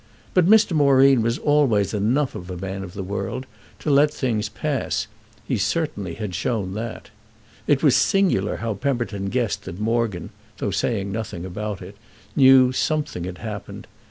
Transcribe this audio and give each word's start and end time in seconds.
But 0.33 0.47
Mr. 0.47 0.71
Moreen 0.71 1.21
was 1.21 1.37
always 1.37 1.93
enough 1.93 2.33
a 2.33 2.57
man 2.57 2.83
of 2.83 2.95
the 2.95 3.03
world 3.03 3.45
to 3.77 3.91
let 3.91 4.11
things 4.11 4.49
pass—he 4.49 5.53
had 5.53 5.61
certainly 5.61 6.17
shown 6.31 6.73
that. 6.73 7.11
It 7.67 7.83
was 7.83 7.95
singular 7.97 8.55
how 8.55 8.73
Pemberton 8.73 9.27
guessed 9.27 9.65
that 9.65 9.79
Morgan, 9.79 10.31
though 10.57 10.71
saying 10.71 11.11
nothing 11.11 11.45
about 11.45 11.83
it, 11.83 11.95
knew 12.35 12.71
something 12.71 13.25
had 13.25 13.37
happened. 13.37 13.85